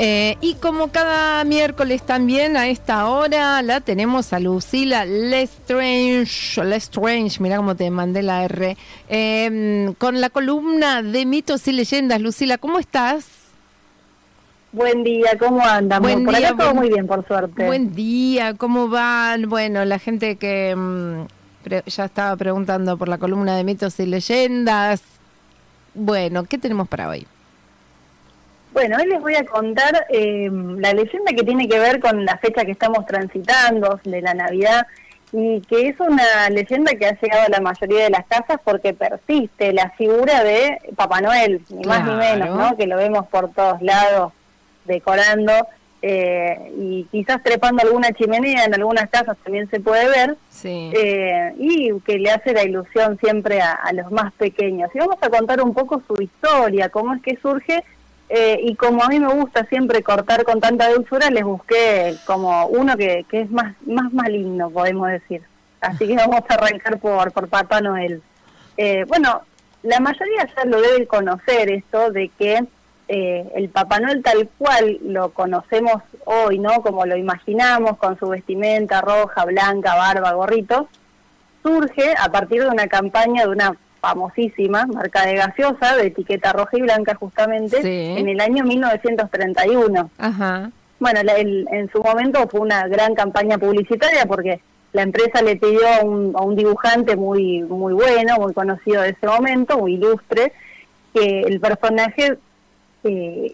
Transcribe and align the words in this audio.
Eh, 0.00 0.36
y 0.40 0.54
como 0.54 0.92
cada 0.92 1.42
miércoles 1.42 2.02
también 2.02 2.56
a 2.56 2.68
esta 2.68 3.08
hora 3.08 3.60
la 3.62 3.80
tenemos 3.80 4.32
a 4.32 4.38
Lucila 4.38 5.04
Lestrange, 5.04 6.62
Lestrange, 6.64 7.40
mira 7.42 7.56
cómo 7.56 7.74
te 7.74 7.90
mandé 7.90 8.22
la 8.22 8.44
R, 8.44 8.76
em, 9.08 9.92
con 9.94 10.20
la 10.20 10.30
columna 10.30 11.02
de 11.02 11.26
mitos 11.26 11.66
y 11.66 11.72
leyendas. 11.72 12.20
Lucila, 12.20 12.58
¿cómo 12.58 12.78
estás? 12.78 13.26
Buen 14.70 15.02
día, 15.02 15.36
¿cómo 15.36 15.64
andan? 15.64 16.00
Buen 16.00 16.24
por 16.24 16.36
día, 16.36 16.48
acá 16.50 16.58
todo 16.58 16.74
buen- 16.74 16.76
muy 16.76 16.88
bien, 16.90 17.06
por 17.08 17.26
suerte. 17.26 17.66
Buen 17.66 17.92
día, 17.94 18.54
¿cómo 18.54 18.88
van? 18.88 19.48
Bueno, 19.48 19.84
la 19.84 19.98
gente 19.98 20.36
que 20.36 20.76
pre- 21.64 21.82
ya 21.86 22.04
estaba 22.04 22.36
preguntando 22.36 22.96
por 22.96 23.08
la 23.08 23.18
columna 23.18 23.56
de 23.56 23.64
mitos 23.64 23.98
y 23.98 24.06
leyendas. 24.06 25.02
Bueno, 25.94 26.44
¿qué 26.44 26.56
tenemos 26.56 26.86
para 26.86 27.08
hoy? 27.08 27.26
Bueno, 28.78 28.96
hoy 29.00 29.06
les 29.06 29.20
voy 29.20 29.34
a 29.34 29.44
contar 29.44 30.06
eh, 30.08 30.48
la 30.52 30.92
leyenda 30.92 31.32
que 31.32 31.42
tiene 31.42 31.66
que 31.68 31.80
ver 31.80 31.98
con 31.98 32.24
la 32.24 32.38
fecha 32.38 32.64
que 32.64 32.70
estamos 32.70 33.04
transitando, 33.06 33.98
de 34.04 34.22
la 34.22 34.34
Navidad, 34.34 34.86
y 35.32 35.62
que 35.62 35.88
es 35.88 35.98
una 35.98 36.48
leyenda 36.48 36.92
que 36.92 37.06
ha 37.06 37.18
llegado 37.20 37.46
a 37.46 37.48
la 37.48 37.60
mayoría 37.60 38.04
de 38.04 38.10
las 38.10 38.24
casas 38.26 38.60
porque 38.62 38.94
persiste 38.94 39.72
la 39.72 39.90
figura 39.98 40.44
de 40.44 40.78
Papá 40.94 41.20
Noel, 41.20 41.60
ni 41.70 41.84
más 41.88 42.06
ni 42.06 42.14
menos, 42.14 42.56
¿no? 42.56 42.76
Que 42.76 42.86
lo 42.86 42.96
vemos 42.96 43.26
por 43.26 43.50
todos 43.50 43.82
lados, 43.82 44.32
decorando, 44.84 45.52
eh, 46.00 46.70
y 46.78 47.02
quizás 47.10 47.42
trepando 47.42 47.82
alguna 47.82 48.12
chimenea, 48.12 48.64
en 48.64 48.74
algunas 48.74 49.10
casas 49.10 49.36
también 49.42 49.68
se 49.70 49.80
puede 49.80 50.06
ver, 50.08 50.36
Sí. 50.50 50.92
eh, 50.94 51.52
y 51.58 51.98
que 52.06 52.16
le 52.20 52.30
hace 52.30 52.52
la 52.52 52.62
ilusión 52.62 53.18
siempre 53.18 53.60
a, 53.60 53.72
a 53.72 53.92
los 53.92 54.12
más 54.12 54.32
pequeños. 54.34 54.88
Y 54.94 54.98
vamos 55.00 55.16
a 55.20 55.28
contar 55.30 55.60
un 55.62 55.74
poco 55.74 56.00
su 56.06 56.22
historia, 56.22 56.90
cómo 56.90 57.12
es 57.14 57.22
que 57.22 57.36
surge, 57.42 57.82
eh, 58.28 58.60
y 58.62 58.74
como 58.74 59.02
a 59.02 59.08
mí 59.08 59.18
me 59.18 59.32
gusta 59.32 59.64
siempre 59.66 60.02
cortar 60.02 60.44
con 60.44 60.60
tanta 60.60 60.90
dulzura, 60.90 61.30
les 61.30 61.44
busqué 61.44 62.16
como 62.26 62.66
uno 62.66 62.96
que, 62.96 63.24
que 63.28 63.42
es 63.42 63.50
más, 63.50 63.74
más 63.86 64.12
maligno, 64.12 64.70
podemos 64.70 65.08
decir. 65.08 65.42
Así 65.80 66.06
que 66.06 66.16
vamos 66.16 66.42
a 66.48 66.54
arrancar 66.54 66.98
por, 66.98 67.32
por 67.32 67.48
Papá 67.48 67.80
Noel. 67.80 68.22
Eh, 68.76 69.04
bueno, 69.08 69.42
la 69.82 70.00
mayoría 70.00 70.46
ya 70.54 70.64
lo 70.64 70.80
debe 70.80 71.06
conocer 71.06 71.70
esto 71.70 72.10
de 72.10 72.28
que 72.30 72.64
eh, 73.08 73.50
el 73.54 73.70
Papá 73.70 74.00
Noel 74.00 74.22
tal 74.22 74.48
cual 74.58 74.98
lo 75.02 75.30
conocemos 75.30 76.02
hoy, 76.26 76.58
¿no? 76.58 76.82
Como 76.82 77.06
lo 77.06 77.16
imaginamos, 77.16 77.96
con 77.96 78.18
su 78.18 78.28
vestimenta 78.28 79.00
roja, 79.00 79.46
blanca, 79.46 79.94
barba, 79.94 80.32
gorrito, 80.32 80.88
surge 81.62 82.14
a 82.18 82.30
partir 82.30 82.62
de 82.62 82.68
una 82.68 82.88
campaña 82.88 83.44
de 83.44 83.48
una 83.48 83.76
famosísima 84.00 84.86
marca 84.86 85.26
de 85.26 85.34
gaseosa 85.34 85.96
de 85.96 86.06
etiqueta 86.08 86.52
roja 86.52 86.76
y 86.78 86.82
blanca 86.82 87.14
justamente 87.14 87.82
Sí. 87.82 88.14
en 88.18 88.28
el 88.28 88.40
año 88.40 88.64
1931. 88.64 90.10
Ajá. 90.18 90.70
Bueno, 91.00 91.22
la- 91.22 91.34
el- 91.36 91.66
en 91.70 91.90
su 91.90 92.02
momento 92.02 92.46
fue 92.48 92.60
una 92.60 92.86
gran 92.88 93.14
campaña 93.14 93.58
publicitaria 93.58 94.26
porque 94.26 94.60
la 94.92 95.02
empresa 95.02 95.42
le 95.42 95.56
pidió 95.56 95.86
a 95.86 96.04
un, 96.04 96.34
a 96.36 96.42
un 96.42 96.56
dibujante 96.56 97.14
muy 97.16 97.62
muy 97.62 97.92
bueno, 97.92 98.36
muy 98.38 98.52
conocido 98.54 99.02
de 99.02 99.10
ese 99.10 99.26
momento, 99.26 99.78
muy 99.78 99.94
ilustre, 99.94 100.52
que 101.14 101.40
el 101.42 101.60
personaje, 101.60 102.38
eh, 103.04 103.52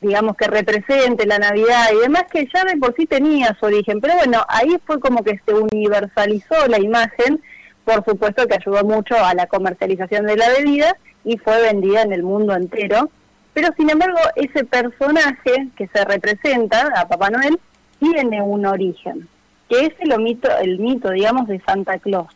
digamos 0.00 0.36
que 0.36 0.46
represente 0.46 1.26
la 1.26 1.38
Navidad 1.38 1.86
y 1.92 2.00
demás, 2.02 2.24
que 2.30 2.46
ya 2.54 2.64
de 2.64 2.76
por 2.76 2.94
sí 2.94 3.06
tenía 3.06 3.56
su 3.58 3.66
origen. 3.66 4.00
Pero 4.00 4.14
bueno, 4.16 4.44
ahí 4.48 4.76
fue 4.86 5.00
como 5.00 5.22
que 5.24 5.40
se 5.44 5.54
universalizó 5.54 6.66
la 6.68 6.78
imagen, 6.80 7.40
por 7.86 8.04
supuesto 8.04 8.46
que 8.48 8.56
ayudó 8.56 8.84
mucho 8.84 9.14
a 9.14 9.32
la 9.32 9.46
comercialización 9.46 10.26
de 10.26 10.36
la 10.36 10.48
bebida 10.50 10.96
y 11.24 11.38
fue 11.38 11.62
vendida 11.62 12.02
en 12.02 12.12
el 12.12 12.24
mundo 12.24 12.54
entero. 12.54 13.10
Pero 13.54 13.68
sin 13.76 13.88
embargo, 13.88 14.18
ese 14.34 14.64
personaje 14.64 15.68
que 15.76 15.86
se 15.86 16.04
representa 16.04 16.92
a 16.96 17.06
Papá 17.08 17.30
Noel 17.30 17.58
tiene 18.00 18.42
un 18.42 18.66
origen, 18.66 19.28
que 19.70 19.86
es 19.86 19.92
el 20.00 20.20
mito, 20.20 20.48
el 20.58 20.80
mito, 20.80 21.10
digamos, 21.10 21.46
de 21.46 21.60
Santa 21.60 21.98
Claus, 21.98 22.26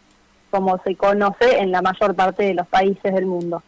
como 0.51 0.81
se 0.85 0.95
conoce 0.95 1.59
en 1.59 1.73
la 1.73 1.83
mayor 1.83 2.15
parte 2.15 2.45
de 2.45 2.55
los 2.55 2.69
países 2.69 3.13
del 3.13 3.27
mundo. 3.27 3.63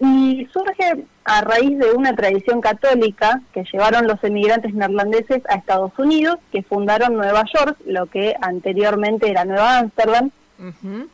Y 0.00 0.46
surge 0.52 1.06
a 1.24 1.40
raíz 1.40 1.78
de 1.78 1.92
una 1.92 2.14
tradición 2.14 2.60
católica 2.60 3.40
que 3.54 3.64
llevaron 3.72 4.06
los 4.06 4.22
emigrantes 4.22 4.74
neerlandeses 4.74 5.42
a 5.48 5.54
Estados 5.54 5.92
Unidos, 5.98 6.38
que 6.52 6.62
fundaron 6.62 7.14
Nueva 7.14 7.44
York, 7.54 7.78
lo 7.86 8.06
que 8.06 8.34
anteriormente 8.40 9.30
era 9.30 9.46
Nueva 9.46 9.78
Ámsterdam, 9.78 10.30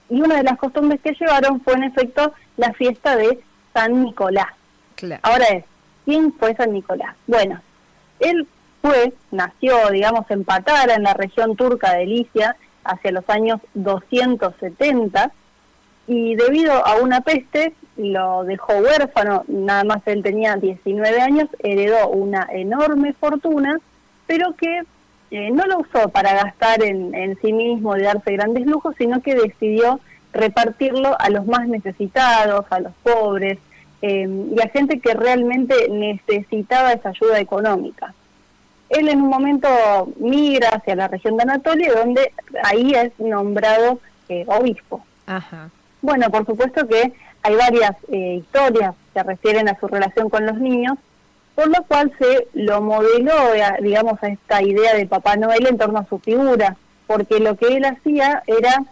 Y 0.09 0.21
una 0.21 0.37
de 0.37 0.43
las 0.43 0.59
costumbres 0.59 1.01
que 1.01 1.15
llevaron 1.19 1.61
fue 1.61 1.75
en 1.75 1.85
efecto 1.85 2.33
la 2.57 2.73
fiesta 2.75 3.17
de 3.17 3.41
San 3.73 4.05
Nicolás. 4.05 4.49
Claro. 4.97 5.21
Ahora 5.25 5.45
es, 5.47 5.65
¿quién 6.05 6.33
fue 6.35 6.55
San 6.55 6.73
Nicolás? 6.73 7.17
Bueno, 7.27 7.61
él 8.21 8.47
fue, 8.83 9.13
nació, 9.31 9.91
digamos, 9.91 10.31
en 10.31 10.45
Patara, 10.45 10.95
en 10.95 11.03
la 11.03 11.15
región 11.15 11.57
turca 11.57 11.95
de 11.95 12.07
Licia, 12.07 12.57
hacia 12.85 13.13
los 13.13 13.29
años 13.29 13.61
270, 13.75 15.33
y 16.07 16.35
debido 16.35 16.73
a 16.87 16.97
una 16.97 17.21
peste 17.21 17.75
lo 17.97 18.45
dejó 18.45 18.73
huérfano, 18.79 19.45
nada 19.47 19.85
más 19.85 19.99
él 20.07 20.23
tenía 20.23 20.57
19 20.57 21.21
años, 21.21 21.49
heredó 21.59 22.09
una 22.09 22.49
enorme 22.51 23.13
fortuna, 23.13 23.79
pero 24.27 24.55
que 24.57 24.83
eh, 25.31 25.51
no 25.51 25.65
lo 25.67 25.79
usó 25.79 26.09
para 26.09 26.35
gastar 26.35 26.83
en, 26.83 27.15
en 27.15 27.39
sí 27.41 27.53
mismo 27.53 27.97
y 27.97 28.03
darse 28.03 28.33
grandes 28.33 28.67
lujos, 28.67 28.95
sino 28.99 29.21
que 29.23 29.35
decidió 29.35 30.01
repartirlo 30.33 31.17
a 31.19 31.31
los 31.31 31.47
más 31.47 31.67
necesitados, 31.69 32.65
a 32.71 32.81
los 32.81 32.93
pobres 33.03 33.59
eh, 34.03 34.29
y 34.57 34.61
a 34.61 34.69
gente 34.69 35.01
que 35.01 35.15
realmente 35.15 35.89
necesitaba 35.91 36.93
esa 36.93 37.11
ayuda 37.11 37.39
económica. 37.39 38.15
Él 38.89 39.09
en 39.09 39.23
un 39.23 39.29
momento 39.29 39.69
migra 40.19 40.71
hacia 40.71 40.97
la 40.97 41.09
región 41.09 41.37
de 41.37 41.45
Anatolia, 41.45 41.93
donde 41.95 42.33
ahí 42.65 42.93
es 42.93 43.13
nombrado 43.21 44.01
eh, 44.29 44.45
obispo. 44.49 45.05
Ajá. 45.27 45.71
Bueno, 46.03 46.31
por 46.31 46.47
supuesto 46.47 46.89
que 46.89 47.13
hay 47.43 47.55
varias 47.55 47.93
eh, 48.11 48.37
historias 48.41 48.95
que 49.15 49.23
refieren 49.23 49.69
a 49.69 49.79
su 49.79 49.87
relación 49.87 50.29
con 50.29 50.47
los 50.47 50.59
niños, 50.59 50.99
por 51.55 51.69
lo 51.69 51.83
cual 51.85 52.13
se 52.19 52.47
lo 52.55 52.81
modeló, 52.81 53.55
eh, 53.55 53.63
digamos, 53.83 54.23
a 54.23 54.29
esta 54.29 54.63
idea 54.63 54.95
de 54.95 55.07
Papá 55.07 55.37
Noel 55.37 55.67
en 55.67 55.79
torno 55.79 55.99
a 55.99 56.07
su 56.07 56.19
figura, 56.19 56.77
porque 57.07 57.41
lo 57.41 57.57
que 57.57 57.67
él 57.77 57.85
hacía 57.85 58.43
era 58.47 58.85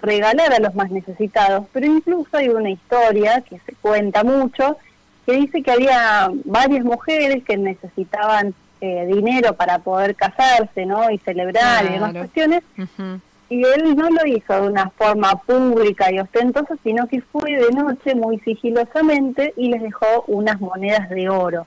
regalar 0.00 0.52
a 0.52 0.58
los 0.58 0.74
más 0.74 0.90
necesitados, 0.90 1.66
pero 1.72 1.86
incluso 1.86 2.36
hay 2.36 2.48
una 2.48 2.70
historia 2.70 3.40
que 3.42 3.58
se 3.60 3.74
cuenta 3.80 4.24
mucho, 4.24 4.76
que 5.26 5.32
dice 5.34 5.62
que 5.62 5.70
había 5.70 6.28
varias 6.44 6.84
mujeres 6.84 7.44
que 7.44 7.56
necesitaban 7.56 8.52
eh, 8.80 9.06
dinero 9.06 9.54
para 9.54 9.78
poder 9.78 10.16
casarse, 10.16 10.84
¿no? 10.86 11.08
Y 11.08 11.18
celebrar 11.18 11.84
y 11.84 11.90
demás 11.90 12.10
Claro. 12.10 12.18
cuestiones, 12.26 12.62
Ujú. 12.76 13.20
y 13.48 13.62
él 13.64 13.94
no 13.96 14.10
lo 14.10 14.26
hizo 14.26 14.60
de 14.60 14.66
una 14.68 14.90
forma 14.90 15.36
pública 15.46 16.10
y 16.10 16.18
ostentosa, 16.18 16.74
sino 16.82 17.06
que 17.06 17.20
fue 17.20 17.52
de 17.52 17.70
noche 17.70 18.16
muy 18.16 18.40
sigilosamente 18.40 19.54
y 19.56 19.68
les 19.68 19.82
dejó 19.82 20.24
unas 20.26 20.60
monedas 20.60 21.08
de 21.10 21.28
oro. 21.28 21.64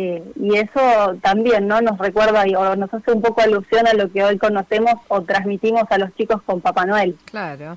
Eh, 0.00 0.22
y 0.40 0.56
eso 0.56 1.16
también 1.22 1.66
no 1.66 1.80
nos 1.80 1.98
recuerda 1.98 2.46
y- 2.46 2.54
o 2.54 2.76
nos 2.76 2.92
hace 2.94 3.10
un 3.10 3.20
poco 3.20 3.40
alusión 3.40 3.84
a 3.88 3.94
lo 3.94 4.08
que 4.12 4.22
hoy 4.22 4.38
conocemos 4.38 4.94
o 5.08 5.22
transmitimos 5.22 5.82
a 5.90 5.98
los 5.98 6.14
chicos 6.14 6.40
con 6.42 6.60
Papá 6.60 6.86
Noel. 6.86 7.16
Claro. 7.24 7.76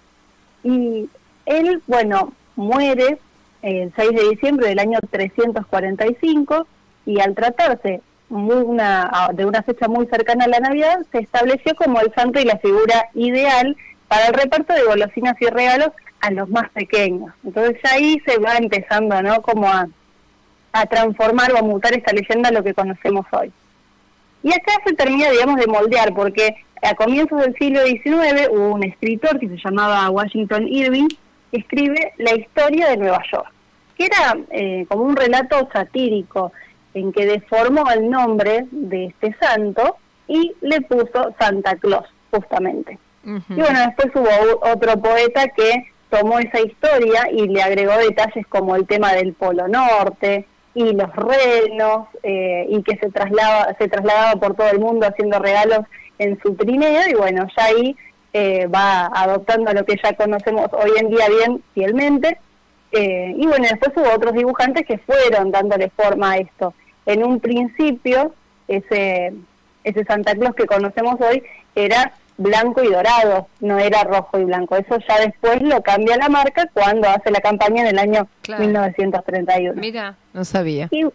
Y 0.63 1.09
él, 1.47 1.81
bueno, 1.87 2.31
muere 2.55 3.17
el 3.63 3.91
6 3.95 4.11
de 4.11 4.29
diciembre 4.29 4.67
del 4.67 4.77
año 4.79 4.99
345 5.09 6.67
y 7.07 7.19
al 7.19 7.33
tratarse 7.35 8.01
muy 8.29 8.57
una, 8.57 9.09
a- 9.11 9.33
de 9.33 9.45
una 9.45 9.61
fecha 9.63 9.87
muy 9.87 10.05
cercana 10.07 10.45
a 10.45 10.49
la 10.49 10.59
Navidad, 10.59 10.99
se 11.11 11.19
estableció 11.19 11.75
como 11.75 11.99
el 12.01 12.13
santo 12.13 12.39
y 12.39 12.45
la 12.45 12.57
figura 12.59 13.09
ideal 13.13 13.75
para 14.07 14.27
el 14.27 14.33
reparto 14.33 14.73
de 14.73 14.83
golosinas 14.83 15.35
y 15.41 15.47
regalos 15.47 15.89
a 16.21 16.31
los 16.31 16.47
más 16.49 16.69
pequeños. 16.69 17.33
Entonces 17.43 17.77
ya 17.83 17.93
ahí 17.93 18.21
se 18.25 18.37
va 18.37 18.57
empezando, 18.57 19.21
¿no? 19.23 19.41
Como 19.41 19.67
a, 19.67 19.87
a 20.73 20.85
transformar 20.85 21.51
o 21.53 21.57
a 21.57 21.61
mutar 21.61 21.93
esta 21.93 22.13
leyenda 22.13 22.49
a 22.49 22.51
lo 22.51 22.63
que 22.63 22.73
conocemos 22.73 23.25
hoy. 23.31 23.51
Y 24.43 24.51
acá 24.53 24.73
se 24.85 24.93
termina, 24.93 25.29
digamos, 25.29 25.57
de 25.57 25.67
moldear, 25.67 26.13
porque 26.13 26.55
a 26.81 26.95
comienzos 26.95 27.41
del 27.41 27.55
siglo 27.55 27.85
XIX 27.85 28.49
hubo 28.49 28.73
un 28.73 28.83
escritor 28.83 29.39
que 29.39 29.49
se 29.49 29.57
llamaba 29.57 30.09
Washington 30.09 30.67
Irving, 30.67 31.07
que 31.51 31.59
escribe 31.59 32.13
La 32.17 32.35
historia 32.35 32.89
de 32.89 32.97
Nueva 32.97 33.21
York, 33.31 33.51
que 33.97 34.05
era 34.05 34.37
eh, 34.49 34.85
como 34.87 35.03
un 35.03 35.15
relato 35.15 35.69
satírico 35.71 36.51
en 36.93 37.11
que 37.11 37.25
deformó 37.25 37.89
el 37.91 38.09
nombre 38.09 38.65
de 38.71 39.05
este 39.05 39.35
santo 39.39 39.97
y 40.27 40.53
le 40.61 40.81
puso 40.81 41.35
Santa 41.39 41.75
Claus, 41.75 42.07
justamente. 42.31 42.97
Y 43.23 43.53
bueno, 43.53 43.79
después 43.85 44.07
hubo 44.15 44.71
otro 44.71 44.99
poeta 44.99 45.47
que 45.49 45.91
tomó 46.09 46.39
esa 46.39 46.59
historia 46.59 47.29
y 47.31 47.47
le 47.47 47.61
agregó 47.61 47.95
detalles 47.97 48.47
como 48.47 48.75
el 48.75 48.87
tema 48.87 49.13
del 49.13 49.33
Polo 49.33 49.67
Norte 49.67 50.47
y 50.73 50.93
los 50.93 51.13
renos 51.15 52.07
eh, 52.23 52.65
y 52.69 52.81
que 52.83 52.97
se 52.97 53.09
traslaba, 53.09 53.75
se 53.77 53.87
trasladaba 53.87 54.39
por 54.39 54.55
todo 54.55 54.69
el 54.69 54.79
mundo 54.79 55.05
haciendo 55.05 55.39
regalos 55.39 55.81
en 56.17 56.39
su 56.41 56.55
trineo 56.55 57.01
y 57.09 57.13
bueno, 57.13 57.47
ya 57.57 57.65
ahí 57.65 57.95
eh, 58.33 58.67
va 58.67 59.07
adoptando 59.07 59.73
lo 59.73 59.83
que 59.83 59.99
ya 60.01 60.13
conocemos 60.13 60.67
hoy 60.71 60.91
en 60.97 61.09
día 61.09 61.27
bien 61.27 61.63
fielmente. 61.73 62.37
Eh, 62.93 63.33
y 63.37 63.47
bueno, 63.47 63.65
después 63.69 63.91
hubo 63.95 64.15
otros 64.15 64.33
dibujantes 64.33 64.85
que 64.85 64.97
fueron 64.99 65.51
dándole 65.51 65.89
forma 65.89 66.31
a 66.31 66.37
esto. 66.37 66.73
En 67.05 67.23
un 67.23 67.39
principio, 67.39 68.33
ese, 68.67 69.33
ese 69.83 70.05
Santa 70.05 70.35
Claus 70.35 70.55
que 70.55 70.65
conocemos 70.65 71.15
hoy 71.19 71.43
era 71.75 72.13
blanco 72.41 72.83
y 72.83 72.87
dorado, 72.91 73.47
no 73.59 73.77
era 73.79 74.03
rojo 74.03 74.39
y 74.39 74.45
blanco. 74.45 74.75
Eso 74.75 74.97
ya 75.07 75.19
después 75.19 75.61
lo 75.61 75.81
cambia 75.81 76.17
la 76.17 76.29
marca 76.29 76.67
cuando 76.73 77.07
hace 77.09 77.31
la 77.31 77.39
campaña 77.39 77.81
en 77.83 77.87
el 77.89 77.99
año 77.99 78.27
Claro. 78.41 78.63
1931. 78.63 79.79
Mira, 79.79 80.15
no 80.33 80.43
sabía. 80.45 80.87
Y 80.91 81.05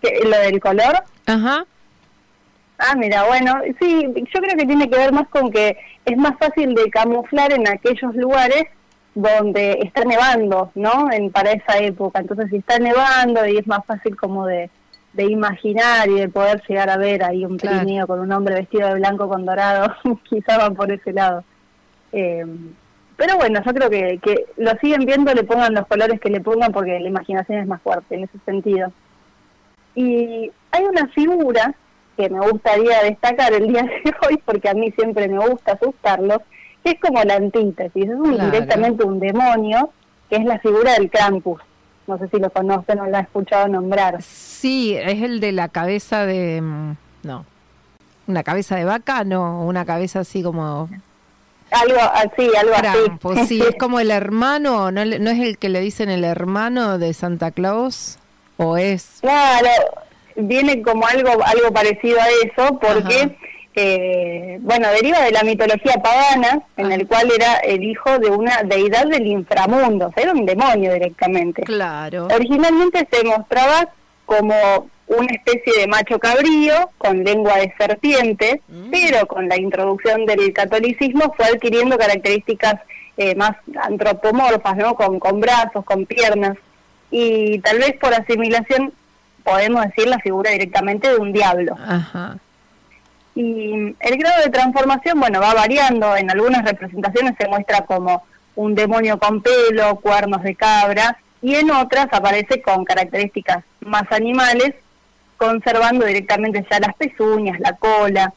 que- 0.00 0.20
lo 0.24 0.38
del 0.38 0.60
color, 0.60 1.02
Ajá. 1.26 1.64
Ah, 2.78 2.96
mira, 2.96 3.24
bueno, 3.24 3.60
sí, 3.80 4.02
yo 4.34 4.40
creo 4.40 4.56
que 4.56 4.66
tiene 4.66 4.90
que 4.90 4.96
ver 4.98 5.12
más 5.12 5.28
con 5.28 5.52
que 5.52 5.76
es 6.04 6.16
más 6.16 6.36
fácil 6.38 6.74
de 6.74 6.90
camuflar 6.90 7.52
en 7.52 7.68
aquellos 7.68 8.12
lugares 8.16 8.64
donde 9.14 9.78
está 9.84 10.04
nevando, 10.04 10.72
¿no? 10.74 11.12
En, 11.12 11.30
para 11.30 11.52
esa 11.52 11.78
época. 11.78 12.18
Entonces, 12.18 12.46
si 12.50 12.56
está 12.56 12.78
nevando 12.80 13.46
y 13.46 13.58
es 13.58 13.66
más 13.68 13.84
fácil 13.86 14.16
como 14.16 14.46
de, 14.46 14.68
de 15.12 15.24
imaginar 15.24 16.08
y 16.08 16.14
de 16.20 16.28
poder 16.28 16.62
llegar 16.66 16.88
a 16.90 16.96
ver 16.96 17.22
ahí 17.24 17.44
un 17.44 17.58
Claro. 17.58 18.06
con 18.06 18.20
un 18.20 18.32
hombre 18.32 18.54
vestido 18.54 18.88
de 18.88 18.94
blanco 18.94 19.28
con 19.28 19.44
dorado, 19.44 19.94
quizá 20.28 20.58
van 20.58 20.74
por 20.74 20.90
ese 20.90 21.12
lado. 21.12 21.44
Eh, 22.12 22.44
pero 23.16 23.36
bueno, 23.36 23.60
yo 23.64 23.72
creo 23.74 23.90
que, 23.90 24.18
que 24.22 24.46
lo 24.56 24.70
siguen 24.80 25.04
viendo, 25.04 25.32
le 25.34 25.44
pongan 25.44 25.74
los 25.74 25.86
colores 25.86 26.18
que 26.20 26.30
le 26.30 26.40
pongan 26.40 26.72
porque 26.72 26.98
la 26.98 27.08
imaginación 27.08 27.58
es 27.58 27.66
más 27.66 27.82
fuerte 27.82 28.14
en 28.14 28.24
ese 28.24 28.38
sentido. 28.46 28.90
Y 29.94 30.50
hay 30.70 30.84
una 30.84 31.06
figura 31.08 31.74
que 32.16 32.28
me 32.30 32.40
gustaría 32.48 33.02
destacar 33.02 33.52
el 33.52 33.68
día 33.68 33.82
de 33.82 34.02
hoy, 34.28 34.38
porque 34.44 34.68
a 34.70 34.74
mí 34.74 34.90
siempre 34.92 35.28
me 35.28 35.46
gusta 35.46 35.72
asustarlos, 35.72 36.38
que 36.82 36.92
es 36.92 37.00
como 37.00 37.22
la 37.22 37.34
antítesis, 37.36 38.04
es 38.04 38.10
un- 38.10 38.34
Claro. 38.34 38.50
directamente 38.50 39.04
un 39.04 39.20
demonio, 39.20 39.90
que 40.30 40.36
es 40.36 40.44
la 40.44 40.58
figura 40.58 40.94
del 40.94 41.10
Krampus. 41.10 41.60
No 42.12 42.18
sé 42.18 42.28
si 42.28 42.38
lo 42.38 42.50
conocen 42.50 43.00
o 43.00 43.06
lo 43.06 43.16
han 43.16 43.24
escuchado 43.24 43.68
nombrar. 43.68 44.20
Sí, 44.22 44.94
es 44.94 45.22
el 45.22 45.40
de 45.40 45.52
la 45.52 45.68
cabeza 45.68 46.26
de... 46.26 46.60
mm, 46.60 46.96
No. 47.22 47.46
Una 48.26 48.42
cabeza 48.42 48.76
de 48.76 48.84
vaca, 48.84 49.24
no. 49.24 49.64
Una 49.64 49.84
cabeza 49.86 50.20
así 50.20 50.42
como... 50.42 50.88
Algo 51.70 51.98
así, 52.14 52.50
algo 52.54 52.74
Krampus, 52.76 53.38
así. 53.38 53.46
sí. 53.58 53.62
Es 53.66 53.76
como 53.78 53.98
el 53.98 54.10
hermano, 54.10 54.90
¿no, 54.90 55.04
¿no 55.06 55.30
es 55.30 55.40
el 55.40 55.56
que 55.56 55.70
le 55.70 55.80
dicen 55.80 56.10
el 56.10 56.22
hermano 56.22 56.98
de 56.98 57.14
Santa 57.14 57.50
Claus? 57.50 58.18
¿O 58.58 58.76
es...? 58.76 59.18
Claro, 59.22 59.68
viene 60.36 60.82
como 60.82 61.06
algo 61.06 61.30
algo 61.30 61.72
parecido 61.72 62.18
a 62.20 62.26
eso, 62.44 62.78
porque, 62.78 63.22
Ajá. 63.22 63.30
Eh, 63.74 64.58
bueno, 64.60 64.88
deriva 64.90 65.20
de 65.20 65.30
la 65.32 65.42
mitología 65.42 65.94
pagana, 66.02 66.62
en 66.76 66.86
Ajá. 66.86 66.94
el 66.94 67.06
cual 67.06 67.30
era 67.34 67.54
el 67.56 67.82
hijo 67.82 68.18
de 68.18 68.30
una 68.30 68.62
deidad 68.64 69.06
del 69.06 69.26
inframundo, 69.26 70.08
o 70.08 70.12
sea, 70.12 70.24
era 70.24 70.32
un 70.32 70.44
demonio 70.44 70.92
directamente. 70.92 71.62
Claro. 71.62 72.26
Originalmente 72.34 73.06
se 73.10 73.24
mostraba 73.24 73.88
como 74.26 74.54
una 75.06 75.28
especie 75.32 75.78
de 75.80 75.86
macho 75.88 76.18
cabrío 76.18 76.90
con 76.98 77.22
lengua 77.24 77.56
de 77.56 77.72
serpiente, 77.78 78.62
Mm. 78.68 78.90
pero 78.90 79.26
con 79.26 79.48
la 79.48 79.58
introducción 79.58 80.24
del 80.26 80.52
catolicismo 80.52 81.34
fue 81.36 81.46
adquiriendo 81.46 81.98
características 81.98 82.74
eh, 83.18 83.34
más 83.34 83.52
antropomorfas, 83.82 84.76
¿no? 84.76 84.94
Con, 84.94 85.18
con 85.18 85.38
brazos, 85.40 85.84
con 85.84 86.06
piernas, 86.06 86.56
y 87.10 87.58
tal 87.58 87.78
vez 87.78 87.94
por 88.00 88.14
asimilación 88.14 88.90
podemos 89.44 89.84
decir 89.84 90.08
la 90.08 90.18
figura 90.20 90.50
directamente 90.50 91.08
de 91.10 91.16
un 91.16 91.30
diablo. 91.32 91.76
Ajá. 91.86 92.38
Y 93.34 93.94
el 93.98 94.16
grado 94.18 94.42
de 94.42 94.50
transformación, 94.50 95.18
bueno, 95.18 95.40
va 95.40 95.54
variando. 95.54 96.16
En 96.16 96.30
algunas 96.30 96.64
representaciones 96.64 97.34
se 97.38 97.48
muestra 97.48 97.82
como 97.86 98.22
un 98.54 98.74
demonio 98.74 99.18
con 99.18 99.40
pelo, 99.40 99.96
cuernos 99.96 100.42
de 100.42 100.54
cabra, 100.54 101.16
y 101.40 101.54
en 101.54 101.70
otras 101.70 102.08
aparece 102.12 102.60
con 102.60 102.84
características 102.84 103.64
más 103.80 104.04
animales, 104.10 104.74
conservando 105.36 106.06
directamente 106.06 106.64
ya 106.70 106.78
las 106.78 106.94
pezuñas, 106.94 107.58
la 107.60 107.74
cola. 107.76 108.32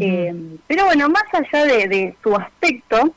Eh, 0.00 0.34
pero 0.66 0.86
bueno, 0.86 1.08
más 1.08 1.24
allá 1.32 1.64
de, 1.64 1.88
de 1.88 2.16
su 2.22 2.34
aspecto, 2.34 3.12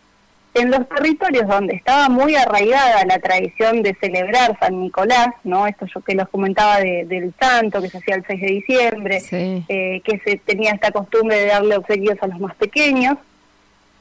en 0.55 0.71
los 0.71 0.87
territorios 0.89 1.47
donde 1.47 1.75
estaba 1.75 2.09
muy 2.09 2.35
arraigada 2.35 3.05
la 3.05 3.19
tradición 3.19 3.83
de 3.83 3.95
celebrar 3.95 4.57
San 4.59 4.81
Nicolás, 4.81 5.29
¿no? 5.43 5.67
Esto 5.67 5.85
yo 5.85 6.01
que 6.01 6.15
los 6.15 6.27
comentaba 6.29 6.79
de- 6.79 7.05
del 7.05 7.33
santo 7.39 7.81
que 7.81 7.89
se 7.89 7.99
hacía 7.99 8.15
el 8.15 8.25
6 8.25 8.41
de 8.41 8.47
diciembre, 8.47 9.19
Sí. 9.19 9.63
eh, 9.69 10.01
que 10.03 10.19
se 10.19 10.37
tenía 10.37 10.71
esta 10.71 10.91
costumbre 10.91 11.37
de 11.39 11.45
darle 11.47 11.77
obsequios 11.77 12.17
a 12.21 12.27
los 12.27 12.39
más 12.39 12.55
pequeños. 12.55 13.17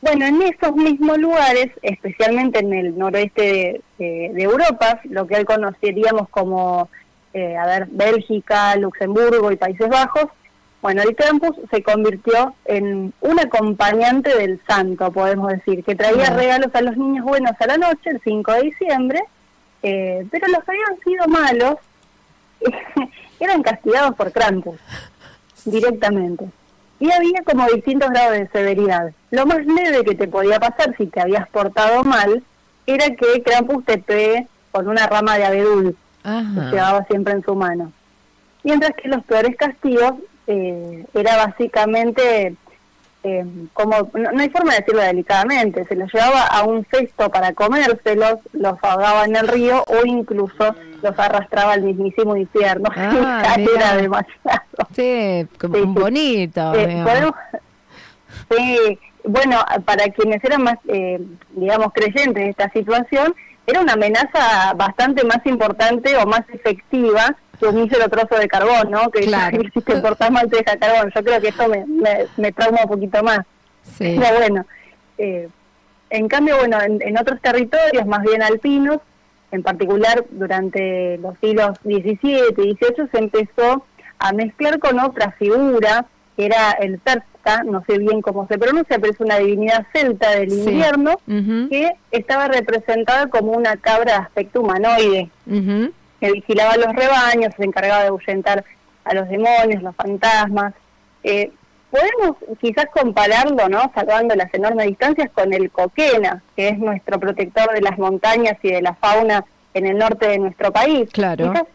Bueno, 0.00 0.26
en 0.26 0.40
esos 0.42 0.75
mismos 0.76 1.18
lugares, 1.18 1.70
especialmente 1.82 2.61
en 2.61 2.72
el 2.72 2.96
noroeste 2.99 3.42
de, 3.42 3.80
de- 3.99 4.30
de 4.32 4.42
Europa, 4.42 5.00
lo 5.04 5.26
que 5.26 5.37
hoy 5.37 5.44
conoceríamos 5.44 6.28
como, 6.30 6.88
eh, 7.34 7.56
a 7.56 7.66
ver, 7.66 7.87
Bélgica, 7.90 8.75
Luxemburgo 8.76 9.50
y 9.52 9.56
Países 9.56 9.88
Bajos, 9.88 10.26
bueno, 10.80 11.02
el 11.02 11.16
Krampus 11.16 11.56
se 11.70 11.82
convirtió 11.82 12.54
en 12.64 13.12
un 13.20 13.40
acompañante 13.40 14.37
del 14.37 14.61
santo, 14.66 15.11
podemos 15.11 15.49
decir, 15.49 15.82
que 15.82 15.97
traía 15.97 16.30
regalos 16.30 16.73
a 16.73 16.82
los 16.82 16.97
niños 16.97 17.25
buenos 17.25 17.52
a 17.58 17.66
la 17.66 17.76
noche, 17.78 18.11
el 18.11 18.20
5 18.23 18.52
de 18.52 18.62
diciembre, 18.62 19.20
eh, 19.82 20.26
pero 20.30 20.47
los 20.49 20.62
que 20.62 20.70
habían 20.70 21.00
sido 21.02 21.26
malos 21.26 21.76
eran 23.40 23.62
castigados 23.62 24.14
por 24.14 24.30
Krampus 24.30 24.78
directamente. 25.64 26.49
Y 27.00 27.11
había 27.11 27.42
como 27.44 27.66
distintos 27.66 28.11
grados 28.11 28.38
de 28.38 28.49
severidad. 28.49 29.12
Lo 29.30 29.47
más 29.47 29.64
leve 29.64 30.04
que 30.04 30.14
te 30.14 30.28
podía 30.28 30.58
pasar 30.58 30.97
si 30.97 31.06
te 31.06 31.20
habías 31.20 31.49
portado 31.49 32.02
mal 32.04 32.42
era 32.87 33.06
que 33.14 33.42
Krampus 33.42 33.85
te 33.85 33.99
pegue 33.99 34.49
con 34.70 34.88
una 34.88 35.06
rama 35.06 35.37
de 35.37 35.44
abedul 35.44 35.97
que 36.23 36.61
llevaba 36.70 37.04
siempre 37.04 37.35
en 37.35 37.42
su 37.42 37.54
mano. 37.54 37.92
Mientras 38.62 38.92
que 39.00 39.08
los 39.08 39.25
peores 39.25 39.56
castigos 39.56 40.14
eh, 40.48 41.04
era 41.14 41.36
básicamente, 41.46 42.54
eh, 43.22 43.44
como, 43.74 44.10
no, 44.14 44.32
no 44.32 44.40
hay 44.40 44.48
forma 44.48 44.72
de 44.72 44.78
decirlo 44.80 45.02
delicadamente, 45.02 45.84
se 45.86 45.94
los 45.94 46.12
llevaba 46.12 46.42
a 46.46 46.64
un 46.64 46.84
cesto 46.90 47.30
para 47.30 47.52
comérselos, 47.52 48.38
los 48.52 48.76
ahogaba 48.82 49.24
en 49.26 49.36
el 49.36 49.46
río 49.46 49.84
o 49.86 50.04
incluso 50.04 50.74
los 51.02 51.16
arrastraba 51.18 51.74
al 51.74 51.82
mismísimo 51.82 52.36
infierno. 52.36 52.90
Ah, 52.96 53.54
era 53.76 53.96
demasiado. 53.96 54.62
Sí, 54.96 55.46
como 55.60 55.74
Sí, 55.76 55.80
sí. 55.82 55.86
bonito. 55.86 56.74
Eh, 56.74 57.04
sí, 58.50 58.98
bueno, 59.24 59.64
para 59.84 60.08
quienes 60.08 60.42
eran 60.42 60.62
más, 60.62 60.78
eh, 60.88 61.20
digamos, 61.50 61.92
creyentes 61.92 62.34
de 62.42 62.50
esta 62.50 62.70
situación, 62.70 63.34
era 63.66 63.80
una 63.80 63.92
amenaza 63.92 64.72
bastante 64.74 65.24
más 65.24 65.44
importante 65.44 66.16
o 66.16 66.26
más 66.26 66.42
efectiva 66.52 67.36
un 67.62 67.82
mísero 67.82 68.08
trozo 68.08 68.36
de 68.40 68.48
carbón, 68.48 68.90
¿no? 68.90 69.10
Que 69.10 69.20
Claro. 69.22 69.58
si 69.74 69.80
te 69.80 69.96
portás 69.96 70.30
mal 70.30 70.48
te 70.50 70.58
deja 70.58 70.76
carbón. 70.76 71.12
Yo 71.14 71.22
creo 71.24 71.40
que 71.40 71.48
esto 71.48 71.68
me, 71.68 71.84
me, 71.86 72.26
me 72.36 72.52
trauma 72.52 72.80
un 72.84 72.88
poquito 72.88 73.22
más. 73.22 73.40
Sí. 73.82 74.16
Pero 74.20 74.36
bueno, 74.38 74.66
eh, 75.18 75.48
en 76.10 76.28
cambio, 76.28 76.56
bueno, 76.58 76.80
en, 76.80 77.00
en 77.02 77.18
otros 77.18 77.40
territorios 77.40 78.06
más 78.06 78.22
bien 78.22 78.42
alpinos, 78.42 78.98
en 79.50 79.62
particular 79.62 80.24
durante 80.30 81.18
los 81.18 81.34
siglos 81.40 81.78
XVII 81.82 82.18
y 82.58 82.74
XVIII 82.74 83.08
se 83.10 83.18
empezó 83.18 83.84
a 84.18 84.32
mezclar 84.32 84.78
con 84.78 84.98
otra 85.00 85.32
figura, 85.32 86.04
que 86.36 86.46
era 86.46 86.72
el 86.72 87.00
Terta, 87.00 87.62
no 87.64 87.82
sé 87.86 87.98
bien 87.98 88.20
cómo 88.20 88.46
se 88.46 88.58
pronuncia, 88.58 88.98
pero 88.98 89.12
es 89.12 89.20
una 89.20 89.38
divinidad 89.38 89.86
celta 89.92 90.30
del 90.32 90.50
Sí. 90.50 90.68
invierno, 90.70 91.18
que 91.26 91.92
estaba 92.10 92.48
representada 92.48 93.28
como 93.28 93.52
una 93.52 93.76
cabra 93.76 94.12
de 94.12 94.18
aspecto 94.18 94.60
humanoide, 94.60 95.30
ujú. 95.46 95.92
Que 96.20 96.32
vigilaba 96.32 96.76
los 96.76 96.92
rebaños, 96.94 97.52
se 97.56 97.64
encargaba 97.64 98.02
de 98.02 98.08
ahuyentar 98.08 98.64
a 99.04 99.14
los 99.14 99.28
demonios, 99.28 99.82
los 99.82 99.94
fantasmas. 99.96 100.75
Eh, 101.22 101.50
podemos 101.90 102.37
quizás 102.60 102.87
compararlo, 102.92 103.68
¿no? 103.68 103.90
Salvando 103.94 104.34
las 104.34 104.52
enormes 104.52 104.87
distancias 104.87 105.30
con 105.32 105.52
el 105.54 105.70
coquena, 105.70 106.42
que 106.56 106.68
es 106.68 106.78
nuestro 106.78 107.18
protector 107.18 107.72
de 107.72 107.80
las 107.80 107.98
montañas 107.98 108.54
y 108.62 108.70
de 108.72 108.82
la 108.82 108.94
fauna 108.94 109.44
en 109.75 109.87
el 109.87 109.96
norte 109.96 110.28
de 110.28 110.38
nuestro 110.38 110.72
país. 110.72 111.08
Claro. 111.12 111.52
Quizás 111.52 111.66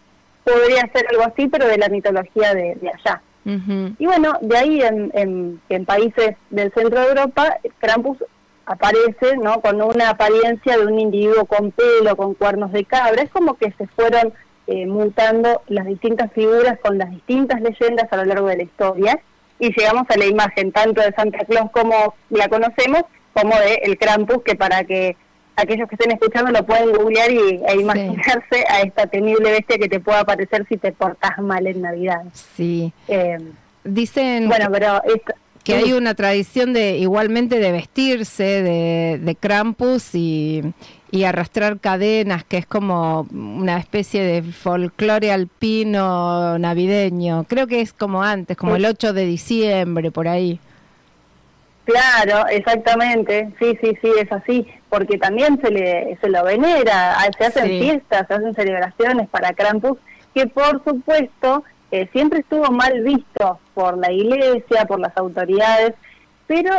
podría 0.43 0.81
ser 0.93 1.05
algo 1.09 1.23
así, 1.23 1.47
pero 1.47 1.67
de 1.67 1.77
la 1.77 1.87
mitología 1.89 2.53
de, 2.53 2.75
de 2.75 2.89
allá. 2.89 3.21
Y 3.45 4.05
bueno, 4.05 4.37
de 4.41 4.57
ahí 4.57 4.81
en, 4.81 5.11
en- 5.13 5.61
en 5.67 5.85
países 5.85 6.35
del 6.49 6.71
centro 6.73 7.01
de 7.01 7.07
Europa, 7.09 7.57
Krampus 7.79 8.17
aparece 8.65 9.37
¿no? 9.37 9.61
con 9.61 9.81
una 9.81 10.09
apariencia 10.09 10.77
de 10.77 10.85
un 10.85 10.99
individuo 10.99 11.45
con 11.45 11.71
pelo, 11.71 12.15
con 12.15 12.33
cuernos 12.33 12.71
de 12.71 12.85
cabra. 12.85 13.21
Es 13.21 13.29
como 13.29 13.55
que 13.55 13.71
se 13.77 13.87
fueron 13.87 14.33
eh, 14.67 14.85
mutando 14.85 15.61
las 15.67 15.85
distintas 15.85 16.31
figuras 16.31 16.79
con 16.81 16.97
las 16.97 17.09
distintas 17.11 17.61
leyendas 17.61 18.11
a 18.11 18.17
lo 18.17 18.25
largo 18.25 18.47
de 18.47 18.57
la 18.57 18.63
historia 18.63 19.19
y 19.59 19.71
llegamos 19.77 20.05
a 20.09 20.17
la 20.17 20.25
imagen 20.25 20.71
tanto 20.71 21.01
de 21.01 21.11
Santa 21.13 21.45
Claus 21.45 21.69
como 21.71 22.15
la 22.29 22.47
conocemos, 22.47 23.03
como 23.33 23.55
de 23.59 23.75
el 23.83 23.97
Krampus, 23.97 24.43
que 24.43 24.55
para 24.55 24.83
que 24.83 25.15
aquellos 25.55 25.87
que 25.87 25.95
estén 25.95 26.11
escuchando 26.11 26.51
lo 26.51 26.65
pueden 26.65 26.91
googlear 26.93 27.29
y, 27.31 27.61
e 27.67 27.75
imaginarse 27.75 28.65
a 28.69 28.81
esta 28.81 29.05
temible 29.07 29.51
bestia 29.51 29.77
que 29.77 29.87
te 29.89 29.99
pueda 29.99 30.21
aparecer 30.21 30.65
si 30.67 30.77
te 30.77 30.91
portas 30.91 31.37
mal 31.39 31.67
en 31.67 31.81
Navidad. 31.81 32.23
Sí. 32.33 32.91
Eh, 33.07 33.37
Dicen 33.83 34.47
bueno, 34.47 34.69
pero 34.71 35.01
esto- 35.03 35.33
que 35.63 35.75
hay 35.75 35.93
una 35.93 36.13
tradición 36.13 36.73
de 36.73 36.97
igualmente 36.97 37.59
de 37.59 37.71
vestirse 37.71 38.43
de, 38.43 39.19
de 39.21 39.35
Krampus 39.35 40.13
y, 40.13 40.61
y 41.11 41.23
arrastrar 41.23 41.79
cadenas, 41.79 42.43
que 42.43 42.57
es 42.57 42.65
como 42.65 43.27
una 43.31 43.77
especie 43.77 44.23
de 44.23 44.43
folclore 44.43 45.31
alpino 45.31 46.59
navideño. 46.59 47.45
Creo 47.45 47.67
que 47.67 47.81
es 47.81 47.93
como 47.93 48.23
antes, 48.23 48.57
como 48.57 48.75
el 48.75 48.85
8 48.85 49.13
de 49.13 49.25
diciembre, 49.25 50.11
por 50.11 50.27
ahí. 50.27 50.59
Claro, 51.85 52.47
exactamente, 52.47 53.49
sí, 53.59 53.77
sí, 53.81 53.97
sí, 54.01 54.09
es 54.17 54.31
así, 54.31 54.65
porque 54.89 55.17
también 55.17 55.59
se 55.61 55.69
le 55.69 56.17
se 56.21 56.29
lo 56.29 56.41
venera, 56.45 57.17
se 57.37 57.45
hacen 57.45 57.67
Sí. 57.67 57.79
fiestas, 57.81 58.25
se 58.25 58.33
hacen 58.35 58.55
celebraciones 58.55 59.27
para 59.29 59.51
Krampus, 59.53 59.97
que 60.33 60.47
por 60.47 60.81
supuesto 60.85 61.65
eh, 61.93 62.09
siempre 62.11 62.39
estuvo 62.39 62.71
mal 62.71 63.03
visto 63.03 63.59
por 63.75 63.99
la 63.99 64.11
iglesia, 64.11 64.85
por 64.85 64.99
las 64.99 65.15
autoridades, 65.15 65.93
pero 66.47 66.71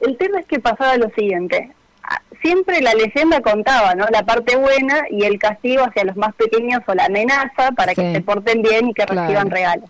el 0.00 0.16
tema 0.16 0.40
es 0.40 0.46
que 0.46 0.58
pasaba 0.58 0.96
lo 0.96 1.08
siguiente, 1.10 1.70
ah, 2.02 2.20
siempre 2.42 2.80
la 2.80 2.92
leyenda 2.92 3.40
contaba, 3.40 3.94
¿no? 3.94 4.06
La 4.10 4.24
parte 4.24 4.56
buena 4.56 5.04
y 5.10 5.22
el 5.22 5.38
castigo 5.38 5.84
hacia 5.84 6.02
los 6.02 6.16
más 6.16 6.34
pequeños 6.34 6.80
o 6.88 6.94
la 6.94 7.04
amenaza 7.04 7.70
para 7.76 7.94
que 7.94 8.12
se 8.12 8.20
porten 8.20 8.62
bien 8.62 8.88
y 8.88 8.94
que 8.94 9.04
Claro. 9.04 9.22
reciban 9.22 9.48
regalos. 9.48 9.88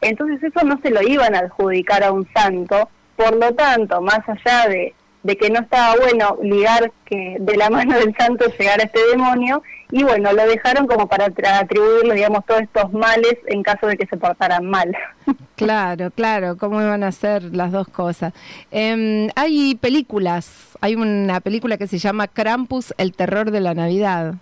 Entonces 0.00 0.42
eso 0.42 0.64
no 0.64 0.80
se 0.82 0.88
lo 0.90 1.02
iban 1.02 1.34
a 1.34 1.40
adjudicar 1.40 2.02
a 2.02 2.10
un 2.10 2.26
santo, 2.32 2.88
por 3.14 3.36
lo 3.36 3.52
tanto, 3.52 4.00
más 4.00 4.20
allá 4.26 4.68
de, 4.70 4.94
de 5.22 5.36
que 5.36 5.50
no 5.50 5.60
estaba 5.60 5.96
bueno 5.96 6.38
ligar 6.42 6.92
que 7.04 7.36
de 7.40 7.56
la 7.56 7.70
mano 7.70 7.98
del 7.98 8.14
santo 8.16 8.46
llegara 8.58 8.84
este 8.84 9.00
demonio, 9.10 9.62
y 9.90 10.02
bueno, 10.04 10.32
lo 10.32 10.46
dejaron 10.46 10.86
como 10.86 11.08
para 11.08 11.26
atribuirle, 11.26 12.14
digamos, 12.14 12.44
todos 12.46 12.60
estos 12.60 12.92
males 12.92 13.36
en 13.46 13.62
caso 13.62 13.86
de 13.86 13.96
que 13.96 14.06
se 14.06 14.16
portaran 14.16 14.64
mal. 14.66 14.94
Claro, 15.56 16.12
claro, 16.12 16.56
cómo 16.56 16.80
iban 16.80 17.02
a 17.02 17.10
ser 17.10 17.42
las 17.56 17.72
dos 17.72 17.88
cosas. 17.88 18.32
Em, 18.70 19.28
hay 19.34 19.74
películas, 19.74 20.78
hay 20.80 20.94
una 20.94 21.40
película 21.40 21.76
que 21.76 21.88
se 21.88 21.98
llama 21.98 22.28
Krampus, 22.28 22.94
el 22.96 23.12
terror 23.12 23.50
de 23.50 23.60
la 23.60 23.74
Navidad. 23.74 24.34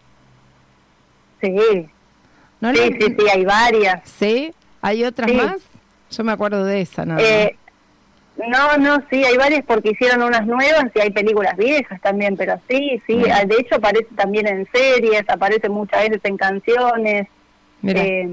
sí, 1.40 1.88
¿No 2.60 2.72
sí, 2.74 2.76
la- 2.78 2.86
sí, 3.06 3.16
sí, 3.18 3.28
hay 3.32 3.44
varias. 3.46 4.00
¿Sí? 4.04 4.52
¿Hay 4.82 5.04
otras 5.04 5.30
Sí. 5.30 5.36
más? 5.38 5.56
Yo 6.10 6.22
me 6.24 6.32
acuerdo 6.32 6.64
de 6.64 6.80
esa, 6.82 7.04
nada 7.06 7.20
Eh, 7.22 7.56
no, 8.48 8.76
no, 8.78 9.02
sí, 9.10 9.24
hay 9.24 9.36
varias 9.36 9.64
porque 9.66 9.90
hicieron 9.90 10.22
unas 10.22 10.46
nuevas 10.46 10.86
y 10.94 11.00
hay 11.00 11.10
películas 11.10 11.56
viejas 11.56 12.00
también, 12.00 12.36
pero 12.36 12.60
sí, 12.68 13.00
sí, 13.06 13.22
ah, 13.32 13.44
de 13.44 13.56
hecho 13.58 13.76
aparece 13.76 14.08
también 14.14 14.46
en 14.46 14.68
series, 14.72 15.22
aparece 15.28 15.68
muchas 15.68 16.02
veces 16.02 16.20
en 16.24 16.36
canciones. 16.36 17.28
Mira. 17.82 18.02
Eh, 18.02 18.28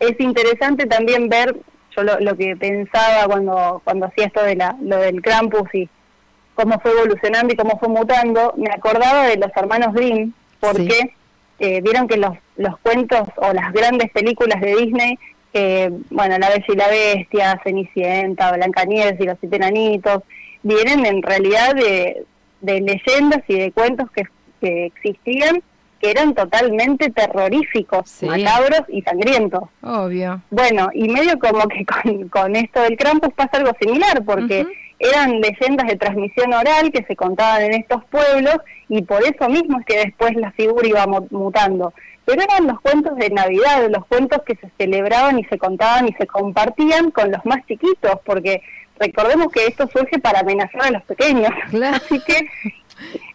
es 0.00 0.18
interesante 0.20 0.86
también 0.86 1.28
ver, 1.28 1.56
yo 1.96 2.02
lo, 2.02 2.20
lo 2.20 2.36
que 2.36 2.56
pensaba 2.56 3.26
cuando 3.26 3.80
cuando 3.84 4.06
hacía 4.06 4.26
esto 4.26 4.42
de 4.42 4.54
la, 4.56 4.76
lo 4.80 4.96
del 4.98 5.20
Krampus 5.22 5.74
y 5.74 5.88
cómo 6.54 6.78
fue 6.80 6.92
evolucionando 6.92 7.52
y 7.52 7.56
cómo 7.56 7.78
fue 7.78 7.88
mutando, 7.88 8.54
me 8.56 8.70
acordaba 8.70 9.26
de 9.26 9.36
los 9.36 9.50
hermanos 9.56 9.92
Grimm, 9.94 10.32
porque 10.60 10.82
Sí. 10.82 11.10
eh, 11.60 11.80
vieron 11.82 12.06
que 12.08 12.16
los, 12.16 12.34
los 12.56 12.78
cuentos 12.78 13.28
o 13.36 13.52
las 13.52 13.72
grandes 13.72 14.10
películas 14.12 14.60
de 14.60 14.76
Disney, 14.76 15.18
eh, 15.52 15.90
bueno, 16.10 16.38
La 16.38 16.48
Bella 16.50 16.64
y 16.68 16.76
la 16.76 16.88
Bestia, 16.88 17.60
Cenicienta, 17.64 18.52
Blancanieves 18.52 19.20
y 19.20 19.24
los 19.24 19.36
Siete 19.40 19.56
Enanitos, 19.56 20.22
vienen 20.62 21.06
en 21.06 21.22
realidad 21.22 21.74
de, 21.74 22.24
de 22.60 22.80
leyendas 22.80 23.42
y 23.48 23.58
de 23.58 23.72
cuentos 23.72 24.10
que, 24.10 24.24
que 24.60 24.86
existían 24.86 25.62
que 26.00 26.12
eran 26.12 26.32
totalmente 26.32 27.10
terroríficos, 27.10 28.08
Sí. 28.08 28.26
macabros 28.26 28.82
y 28.88 29.02
sangrientos. 29.02 29.62
Obvio. 29.82 30.40
Bueno, 30.50 30.90
y 30.94 31.08
medio 31.08 31.38
como 31.40 31.66
que 31.66 31.84
con, 31.84 32.28
con 32.28 32.54
esto 32.54 32.80
del 32.82 32.96
Krampus 32.96 33.32
pasa 33.34 33.56
algo 33.58 33.72
similar, 33.80 34.22
porque. 34.24 34.66
Eran 34.98 35.40
leyendas 35.40 35.86
de 35.86 35.96
transmisión 35.96 36.52
oral 36.52 36.90
que 36.92 37.04
se 37.04 37.14
contaban 37.16 37.62
en 37.62 37.74
estos 37.74 38.04
pueblos 38.06 38.56
y 38.88 39.02
por 39.02 39.22
eso 39.22 39.48
mismo 39.48 39.78
es 39.80 39.86
que 39.86 39.98
después 39.98 40.34
la 40.36 40.50
figura 40.52 40.86
iba 40.88 41.06
mu- 41.06 41.26
mutando. 41.30 41.92
Pero 42.24 42.42
eran 42.42 42.66
los 42.66 42.80
cuentos 42.80 43.16
de 43.16 43.30
Navidad, 43.30 43.88
los 43.90 44.04
cuentos 44.06 44.42
que 44.44 44.56
se 44.56 44.68
celebraban 44.78 45.38
y 45.38 45.44
se 45.44 45.56
contaban 45.56 46.08
y 46.08 46.12
se 46.14 46.26
compartían 46.26 47.10
con 47.10 47.30
los 47.30 47.44
más 47.46 47.64
chiquitos, 47.66 48.18
porque 48.24 48.60
recordemos 48.98 49.52
que 49.52 49.66
esto 49.66 49.88
surge 49.88 50.18
para 50.18 50.40
amenazar 50.40 50.82
a 50.82 50.90
los 50.90 51.02
pequeños. 51.04 51.50
Claro. 51.70 51.96
Así 51.96 52.20
que 52.20 52.46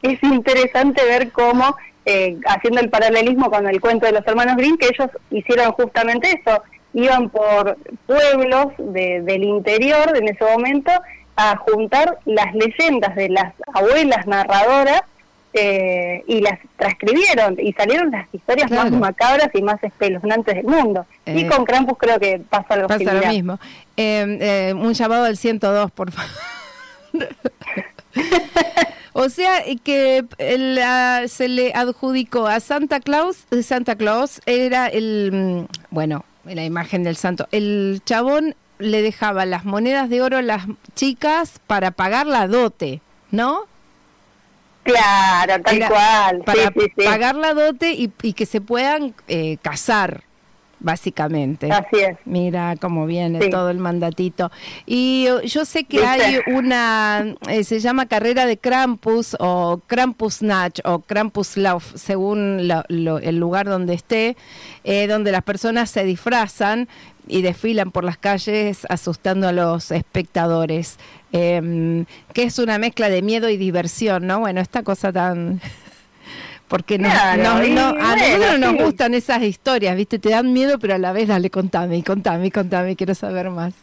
es 0.02 0.22
interesante 0.24 1.04
ver 1.06 1.32
cómo, 1.32 1.76
eh, 2.06 2.38
haciendo 2.46 2.82
el 2.82 2.90
paralelismo 2.90 3.50
con 3.50 3.68
el 3.68 3.80
cuento 3.80 4.06
de 4.06 4.12
los 4.12 4.28
hermanos 4.28 4.58
Grimm, 4.58 4.78
que 4.78 4.88
ellos 4.88 5.10
hicieron 5.32 5.72
justamente 5.72 6.42
eso, 6.46 6.62
iban 6.94 7.30
por 7.30 7.78
pueblos 8.06 8.68
de- 8.78 9.22
del 9.22 9.44
interior 9.44 10.16
en 10.16 10.28
ese 10.28 10.44
momento 10.44 10.92
a 11.36 11.56
juntar 11.58 12.20
las 12.26 12.54
leyendas 12.54 13.16
de 13.16 13.30
las 13.30 13.54
abuelas 13.74 14.28
narradoras 14.28 15.02
eh, 15.56 16.24
y 16.28 16.42
las 16.42 16.60
transcribieron 16.78 17.58
y 17.60 17.74
salieron 17.74 18.10
las 18.12 18.28
historias 18.34 18.70
Claro. 18.70 18.90
más 18.92 19.00
macabras 19.00 19.50
y 19.54 19.62
más 19.62 19.84
espeluznantes 19.84 20.56
del 20.56 20.66
mundo. 20.66 21.06
Eh, 21.26 21.40
y 21.40 21.48
con 21.48 21.64
Krampus 21.66 21.98
creo 22.00 22.20
que 22.20 22.40
pasa 22.50 22.74
algo 22.74 22.88
Pasa 22.88 23.00
similar. 23.00 23.24
lo 23.26 23.30
mismo. 23.32 23.60
Eh, 23.98 24.38
eh, 24.42 24.74
un 24.76 24.94
llamado 24.94 25.26
al 25.26 25.38
102, 25.38 25.92
por 25.92 26.12
favor. 26.12 26.32
o 29.14 29.30
sea, 29.30 29.60
eh, 29.60 29.78
que 29.84 30.26
el, 30.40 30.80
ah, 30.82 31.24
se 31.28 31.48
le 31.48 31.72
adjudicó 31.74 32.48
a 32.48 32.60
Santa 32.60 33.00
Claus, 33.00 33.46
eh, 33.52 33.62
Santa 33.64 33.96
Claus 33.96 34.42
era 34.46 34.88
el, 34.88 35.32
mm, 35.32 35.66
bueno, 35.92 36.26
la 36.46 36.64
imagen 36.64 37.04
del 37.04 37.16
santo. 37.16 37.48
El 37.52 38.02
chabón 38.06 38.56
le 38.84 39.02
dejaba 39.02 39.46
las 39.46 39.66
monedas 39.66 40.10
de 40.10 40.22
oro 40.22 40.38
a 40.38 40.42
las 40.42 40.66
chicas 40.96 41.60
para 41.68 41.92
pagar 41.92 42.28
la 42.28 42.48
dote, 42.48 43.02
¿no? 43.32 43.62
Claro, 44.84 45.62
tal 45.64 45.76
Era 45.78 45.88
cual. 45.88 46.38
sí, 46.38 46.44
Para 46.46 46.64
sí, 46.74 46.80
sí. 46.98 47.04
pagar 47.06 47.36
la 47.36 47.54
dote 47.54 47.94
y, 47.94 48.12
y 48.22 48.34
que 48.34 48.46
se 48.46 48.60
puedan 48.62 49.16
eh, 49.28 49.58
casar, 49.62 50.24
básicamente. 50.84 51.72
Así 51.72 52.00
es. 52.00 52.18
Mira 52.26 52.76
cómo 52.80 53.08
viene 53.08 53.42
Sí. 53.42 53.50
todo 53.50 53.70
el 53.72 53.80
mandatito. 53.80 54.52
Y 54.86 55.26
eh, 55.28 55.48
yo 55.48 55.66
sé 55.66 55.86
que 55.86 55.98
¿Viste? 55.98 56.08
hay 56.24 56.40
una, 56.54 57.26
eh, 57.50 57.64
se 57.64 57.80
llama 57.80 58.06
carrera 58.06 58.46
de 58.46 58.58
Krampus 58.58 59.36
o 59.40 59.82
Krampusnatch 59.88 60.82
o 60.84 61.00
Krampuslauf, 61.00 61.94
según 61.96 62.68
lo- 62.68 62.84
lo- 62.90 63.18
el 63.20 63.38
lugar 63.40 63.66
donde 63.66 63.94
esté, 63.96 64.38
eh, 64.84 65.08
donde 65.08 65.32
las 65.32 65.42
personas 65.44 65.90
se 65.90 66.04
disfrazan 66.04 66.88
y 67.28 67.42
desfilan 67.42 67.92
por 67.92 68.04
las 68.04 68.18
calles 68.18 68.86
asustando 68.90 69.48
a 69.48 69.54
los 69.54 69.92
espectadores, 69.92 70.98
em, 71.32 72.06
que 72.34 72.44
es 72.44 72.60
una 72.60 72.78
mezcla 72.78 73.10
de 73.10 73.22
miedo 73.22 73.50
y 73.50 73.56
diversión, 73.58 74.28
¿no? 74.28 74.42
Bueno, 74.42 74.60
esta 74.62 74.84
cosa 74.84 75.12
tan... 75.14 75.62
Porque 76.74 76.98
nos- 76.98 77.12
Claro, 77.14 77.44
nos- 77.44 77.70
no- 77.70 77.88
a 78.04 78.16
nosotros 78.16 78.60
nos 78.60 78.72
sí. 78.72 78.78
gustan 78.84 79.14
esas 79.14 79.44
historias, 79.44 79.96
¿viste? 79.96 80.18
Te 80.18 80.30
dan 80.30 80.52
miedo, 80.54 80.80
pero 80.80 80.96
a 80.96 80.98
la 80.98 81.12
vez 81.12 81.28
dale, 81.28 81.52
contame, 81.52 82.04
contame, 82.04 82.52
contame, 82.52 82.96
quiero 82.96 83.14
saber 83.14 83.52
más. 83.52 83.76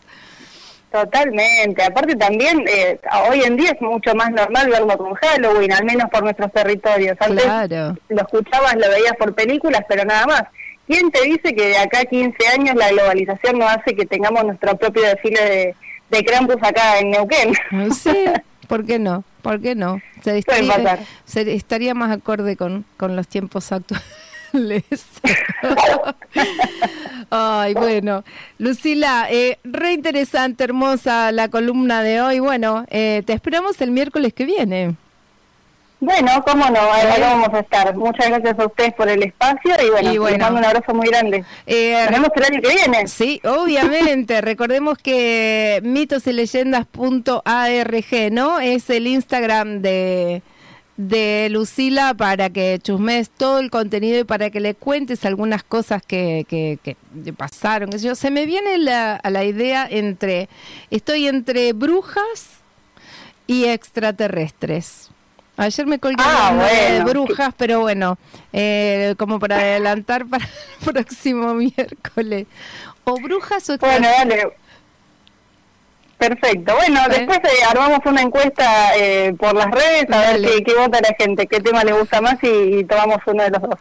Totalmente. 0.91 1.85
Aparte 1.85 2.17
también, 2.17 2.65
eh, 2.67 2.99
hoy 3.29 3.43
en 3.45 3.57
día 3.57 3.71
es 3.71 3.81
mucho 3.81 4.13
más 4.17 4.33
normal 4.33 4.69
verlo 4.71 4.99
con 4.99 5.15
Halloween, 5.15 5.73
al 5.73 5.85
menos 5.85 6.11
por 6.11 6.25
nuestros 6.25 6.51
territorios. 6.53 7.17
Antes 7.21 7.45
Claro. 7.45 7.97
lo 8.09 8.23
escuchabas, 8.23 8.75
lo 8.75 8.89
veías 8.91 9.15
por 9.17 9.35
películas, 9.37 9.83
pero 9.89 10.05
nada 10.05 10.27
más. 10.27 10.43
¿Quién 10.89 11.13
te 11.13 11.23
dice 11.23 11.55
que 11.55 11.69
de 11.69 11.79
acá 11.79 12.01
a 12.01 12.05
15 12.07 12.49
años 12.49 12.75
la 12.75 12.89
globalización 12.91 13.57
no 13.61 13.69
hace 13.69 13.95
que 13.95 14.05
tengamos 14.05 14.43
nuestro 14.45 14.77
propio 14.77 15.03
desfile 15.03 15.41
de, 15.45 15.75
de 16.11 16.25
Krampus 16.25 16.57
acá 16.61 16.99
en 16.99 17.13
Neuquén? 17.13 17.55
Sí, 17.95 18.25
¿por 18.67 18.85
qué 18.85 18.99
no? 18.99 19.23
¿Por 19.43 19.61
qué 19.61 19.75
no? 19.75 20.01
Se 20.23 20.39
estaría, 20.39 20.69
se- 21.25 21.55
estaría 21.55 21.95
más 21.95 22.11
acorde 22.11 22.57
con, 22.57 22.85
con 22.97 23.17
los 23.17 23.27
tiempos 23.29 23.73
actuales. 23.73 24.05
Ay, 27.31 27.75
bueno. 27.75 28.25
Lucila, 28.59 29.29
eh, 29.31 29.59
re 29.65 29.93
interesante, 29.93 30.65
hermosa 30.65 31.31
la 31.33 31.49
columna 31.49 32.03
de 32.03 32.21
hoy. 32.21 32.39
Bueno, 32.41 32.85
eh, 32.91 33.23
te 33.27 33.33
esperamos 33.33 33.81
el 33.81 33.91
miércoles 33.91 34.33
que 34.35 34.45
viene. 34.45 34.97
Bueno, 36.03 36.43
cómo 36.47 36.65
no, 36.71 36.81
ahí 36.93 37.21
vamos 37.21 37.51
a 37.53 37.59
estar. 37.61 37.95
Muchas 37.95 38.29
gracias 38.31 38.59
a 38.59 38.65
ustedes 38.67 38.95
por 38.95 39.07
el 39.11 39.23
espacio 39.23 39.75
y 39.87 39.91
bueno, 39.91 40.13
Y 40.15 40.19
bueno. 40.19 40.37
les 40.39 40.41
mando 40.41 40.59
un 40.61 40.65
abrazo 40.65 40.95
muy 40.95 41.07
grande. 41.09 41.45
Eh, 41.67 41.95
Nos 42.05 42.11
vemos 42.11 42.31
el 42.37 42.45
año 42.45 42.63
que 42.63 42.69
viene. 42.75 43.07
Sí, 43.07 43.39
obviamente. 43.45 44.41
Recordemos 44.51 44.97
que 44.97 45.79
mitos 45.83 46.27
y 46.27 46.33
leyendas.arg, 46.33 48.33
¿no? 48.33 48.61
Es 48.61 48.89
el 48.89 49.09
Instagram 49.09 49.83
de, 49.83 50.41
de 50.97 51.49
Lucila 51.51 52.15
para 52.15 52.49
que 52.49 52.79
chusmes 52.83 53.29
todo 53.29 53.59
el 53.59 53.71
contenido 53.71 54.19
y 54.21 54.25
para 54.25 54.49
que 54.49 54.61
le 54.61 54.75
cuentes 54.75 55.27
algunas 55.27 55.63
cosas 55.63 56.01
que, 56.01 56.47
que, 56.49 56.79
que 56.83 56.97
pasaron. 57.35 57.91
yo. 57.91 58.15
Se 58.15 58.31
me 58.31 58.47
viene 58.47 58.79
la, 58.79 59.17
a 59.17 59.29
la 59.29 59.45
idea 59.45 59.87
entre, 59.91 60.49
estoy 60.91 61.29
entre 61.29 61.75
brujas 61.75 62.63
y 63.47 63.67
extraterrestres. 63.67 65.11
Ayer 65.61 65.87
me 65.87 65.99
colgué 65.99 66.17
Ah, 66.27 66.55
de 66.55 67.05
brujas, 67.05 67.53
pero 67.57 67.81
bueno, 67.81 68.17
eh, 68.53 69.15
como 69.19 69.39
para 69.39 69.57
adelantar 69.59 70.25
para 70.27 70.45
el 70.45 70.51
próximo 70.93 71.53
miércoles. 71.55 72.47
O 73.05 73.15
brujas 73.21 73.69
o 73.69 73.77
Bueno, 73.77 74.09
dale. 74.09 74.53
Perfecto. 76.17 76.75
Bueno, 76.77 77.01
¿Eh? 77.07 77.19
después 77.19 77.39
eh, 77.45 77.65
armamos 77.69 78.01
una 78.05 78.21
encuesta 78.23 78.97
eh, 78.97 79.35
por 79.39 79.55
las 79.55 79.71
redes 79.71 80.07
a 80.11 80.17
Dale. 80.21 80.47
ver 80.49 80.57
qué, 80.59 80.65
qué 80.65 80.75
vota 80.79 80.99
la 81.01 81.15
gente, 81.19 81.47
qué 81.47 81.61
tema 81.61 81.83
le 81.85 81.93
gusta 81.93 82.21
más 82.21 82.37
y, 82.43 82.79
y 82.79 82.85
tomamos 82.85 83.19
uno 83.27 83.43
de 83.43 83.51
los 83.51 83.63
dos. 83.63 83.79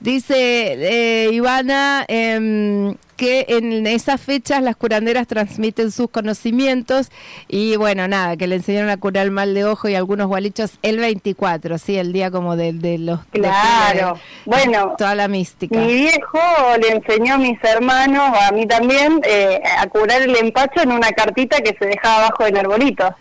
Dice 0.00 0.34
eh, 0.36 1.30
Ivana 1.32 2.04
em, 2.08 2.94
que 3.20 3.44
en 3.50 3.86
esas 3.86 4.18
fechas 4.18 4.62
las 4.62 4.76
curanderas 4.76 5.26
transmiten 5.26 5.90
sus 5.92 6.08
conocimientos 6.08 7.10
y 7.48 7.76
bueno, 7.76 8.08
nada, 8.08 8.38
que 8.38 8.46
le 8.46 8.56
enseñaron 8.56 8.88
a 8.88 8.96
curar 8.96 9.26
el 9.26 9.30
mal 9.30 9.52
de 9.52 9.66
ojo 9.66 9.90
y 9.90 9.94
algunos 9.94 10.26
gualichos 10.26 10.78
el 10.80 10.96
24, 10.98 11.76
sí, 11.76 11.98
el 11.98 12.14
día 12.14 12.30
como 12.30 12.56
de, 12.56 12.72
de 12.72 12.96
los... 12.96 13.20
Claro. 13.30 14.14
de- 14.14 14.20
Bueno, 14.46 14.94
Toda 14.96 15.14
la 15.14 15.28
mística. 15.28 15.76
Mi 15.78 15.92
viejo 15.92 16.38
le 16.80 16.88
enseñó 16.96 17.34
a 17.34 17.38
mis 17.38 17.62
hermanos, 17.62 18.30
a 18.40 18.52
mí 18.52 18.66
también, 18.66 19.20
eh, 19.24 19.60
a 19.78 19.86
curar 19.88 20.22
el 20.22 20.34
empacho 20.36 20.80
en 20.80 20.92
una 20.92 21.10
cartita 21.10 21.58
que 21.60 21.76
se 21.78 21.84
dejaba 21.84 22.24
abajo 22.26 22.44
del 22.44 22.56
arbolito 22.56 23.14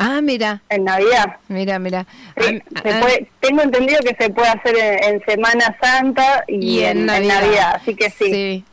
Ah, 0.00 0.20
mira, 0.20 0.60
en 0.70 0.82
Navidad. 0.84 1.36
mira, 1.46 1.78
mira. 1.78 2.04
Sí, 2.36 2.60
Ah, 2.74 2.80
se 2.82 2.90
ah, 2.90 3.26
tengo 3.38 3.62
entendido 3.62 4.00
que 4.00 4.16
se 4.18 4.28
puede 4.28 4.48
hacer 4.48 4.76
en, 4.76 5.04
en 5.14 5.22
Semana 5.24 5.76
Santa 5.80 6.42
y, 6.48 6.80
en, 6.80 7.08
en 7.08 7.28
Navidad. 7.28 7.76
así 7.76 7.94
que 7.94 8.10
sí. 8.10 8.64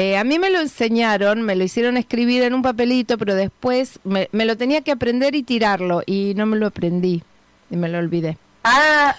Eh, 0.00 0.16
a 0.16 0.24
mí 0.24 0.38
me 0.38 0.48
lo 0.48 0.60
enseñaron, 0.60 1.42
me 1.42 1.54
lo 1.54 1.62
hicieron 1.62 1.98
escribir 1.98 2.42
en 2.42 2.54
un 2.54 2.62
papelito, 2.62 3.18
pero 3.18 3.34
después 3.34 4.00
me, 4.02 4.30
me 4.32 4.46
lo 4.46 4.56
tenía 4.56 4.80
que 4.80 4.92
aprender 4.92 5.34
y 5.34 5.42
tirarlo 5.42 6.02
y 6.06 6.32
no 6.36 6.46
me 6.46 6.56
lo 6.56 6.68
aprendí 6.68 7.22
y 7.70 7.76
me 7.76 7.86
lo 7.86 7.98
olvidé. 7.98 8.38
Ah, 8.64 9.14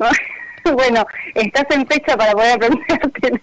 bueno, 0.64 1.06
estás 1.32 1.66
en 1.70 1.86
fecha 1.86 2.16
para 2.16 2.32
poder 2.32 2.54
aprendértelo. 2.54 3.38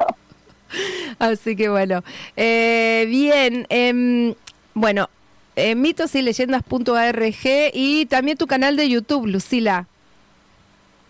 Así 1.20 1.56
que 1.56 1.70
bueno, 1.70 2.04
eh, 2.36 3.06
bien, 3.08 3.66
em, 3.70 4.36
bueno, 4.74 5.10
eh, 5.56 5.76
mitos 5.76 6.14
y 6.16 6.22
leyendas.org 6.22 7.72
y 7.74 8.08
también 8.08 8.38
tu 8.38 8.46
canal 8.46 8.76
de 8.76 8.90
YouTube, 8.90 9.28
Lucila. 9.28 9.88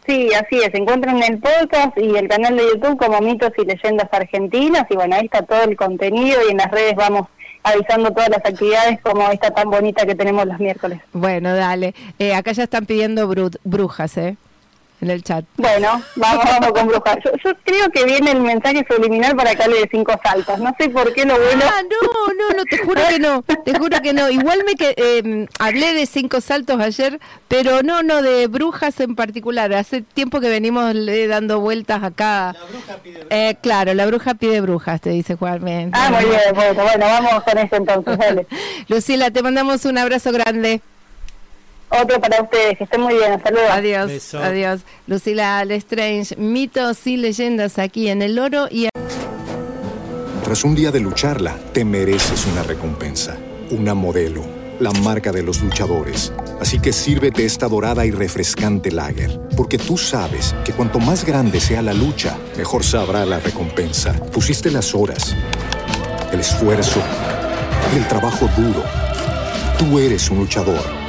Sí, 0.06 0.30
así 0.34 0.58
es. 0.58 0.74
Encuentran 0.74 1.22
el 1.24 1.39
podcast 1.39 1.98
y 1.98 2.16
el 2.18 2.28
canal 2.28 2.58
de 2.58 2.63
YouTube 2.74 2.98
como 2.98 3.20
Mitos 3.22 3.52
y 3.58 3.66
Leyendas 3.66 4.10
Argentinas. 4.12 4.86
Y 4.89 4.96
bueno, 4.96 5.16
ahí 5.16 5.26
está 5.26 5.44
todo 5.44 5.63
el 5.63 5.76
contenido 5.78 6.39
y 6.48 6.52
en 6.52 6.58
las 6.58 6.72
redes 6.72 6.96
vamos 6.96 7.28
avisando 7.63 8.12
todas 8.12 8.28
las 8.30 8.39
actividades 8.39 9.00
como 9.02 9.30
esta 9.32 9.52
tan 9.52 9.70
bonita 9.70 10.06
que 10.06 10.16
tenemos 10.16 10.46
los 10.46 10.60
miércoles. 10.60 11.00
Bueno, 11.13 11.56
dale. 11.56 11.94
Eh, 12.20 12.34
acá 12.36 12.52
ya 12.52 12.63
están 12.63 12.86
pidiendo 12.86 13.30
bru- 13.32 13.58
brujas, 13.63 14.18
¿eh? 14.18 14.36
En 15.04 15.12
el 15.12 15.22
chat. 15.22 15.44
Bueno, 15.58 16.02
vamos, 16.16 16.46
vamos 16.46 16.72
con 16.72 16.88
brujas. 16.88 17.18
Yo, 17.26 17.32
yo 17.44 17.52
creo 17.66 17.89
que 17.89 18.06
viene 18.06 18.32
el 18.32 18.39
mensaje 18.39 18.86
subliminal 18.89 19.36
para 19.36 19.52
acá 19.52 19.68
de 19.68 19.86
cinco 19.92 20.13
saltos. 20.24 20.60
No 20.60 20.74
sé 20.80 20.88
por 20.88 21.12
qué 21.12 21.26
lo 21.26 21.38
bueno. 21.38 21.66
Ah, 21.66 21.82
no, 21.82 22.34
no, 22.34 22.56
no, 22.56 22.63
te 22.63 22.78
juro 22.78 23.02
que 23.10 23.20
no, 23.20 23.42
te 23.42 23.78
juro 23.78 24.02
que 24.02 24.13
no. 24.13 24.30
Igual 24.30 24.63
me 24.66 24.76
que 24.76 24.94
eh, 24.96 25.46
hablé 25.60 25.94
de 25.94 26.06
cinco 26.06 26.39
saltos 26.39 26.80
ayer, 26.80 27.20
pero 27.50 27.84
no, 27.84 28.02
no, 28.02 28.22
de 28.22 28.48
brujas 28.48 28.98
en 29.02 29.18
particular. 29.18 29.74
Hace 29.74 30.04
tiempo 30.04 30.39
que 30.39 30.48
venimos 30.48 30.96
eh, 30.96 31.28
dando 31.28 31.60
vueltas 31.60 32.02
acá. 32.02 32.54
La 32.54 32.66
bruja 32.66 32.96
pide 33.04 33.26
brujas. 33.26 33.58
claro, 33.62 33.94
la 33.94 34.06
bruja 34.06 34.34
pide 34.36 34.62
brujas, 34.62 35.02
te 35.02 35.10
dice 35.10 35.36
Juan. 35.36 35.66
Bien. 35.66 35.92
Ah, 35.92 36.12
muy 36.12 36.24
bien, 36.24 36.39
bueno, 36.56 36.82
bueno, 36.82 37.06
vamos 37.08 37.44
con 37.44 37.58
eso 37.58 37.76
entonces, 37.76 38.18
dale. 38.18 38.48
Lucila, 38.88 39.32
te 39.32 39.44
mandamos 39.44 39.84
un 39.84 39.98
abrazo 39.98 40.32
grande. 40.32 40.80
Otro 42.02 42.20
para 42.20 42.42
ustedes, 42.42 42.78
que 42.78 42.86
estén 42.86 43.02
muy 43.02 43.14
bien, 43.14 43.40
luego. 43.52 43.72
Adiós, 43.72 44.08
Beso. 44.08 44.40
adiós. 44.40 44.82
Lucila 45.06 45.64
Lestrange, 45.64 46.36
mitos 46.38 47.06
y 47.06 47.18
leyendas 47.18 47.78
aquí 47.78 48.10
en 48.10 48.24
El 48.24 48.40
Oro 48.40 48.68
y 48.70 48.90
Tras 50.44 50.64
un 50.64 50.74
día 50.74 50.92
de 50.92 51.00
lucharla, 51.00 51.56
te 51.72 51.86
mereces 51.86 52.48
una 52.48 52.64
recompensa, 52.64 53.38
una 53.70 53.94
modelo, 53.94 54.44
la 54.80 54.92
marca 54.92 55.32
de 55.32 55.44
los 55.44 55.62
luchadores. 55.62 56.34
Así 56.60 56.80
que 56.80 56.92
sírvete 56.92 57.46
esta 57.46 57.68
dorada 57.68 58.06
y 58.08 58.12
refrescante 58.12 58.92
lager, 58.92 59.40
porque 59.56 59.78
tú 59.78 59.96
sabes 59.96 60.56
que 60.66 60.74
cuanto 60.74 61.00
más 61.00 61.24
grande 61.24 61.60
sea 61.60 61.84
la 61.84 61.94
lucha, 61.94 62.36
mejor 62.58 62.84
sabrá 62.84 63.24
la 63.26 63.40
recompensa. 63.40 64.14
Pusiste 64.32 64.72
las 64.72 64.96
horas, 64.96 65.36
el 66.32 66.40
esfuerzo, 66.40 67.02
el 67.96 68.08
trabajo 68.08 68.50
duro. 68.58 68.84
Tú 69.78 70.00
eres 70.00 70.30
un 70.32 70.40
luchador 70.40 71.03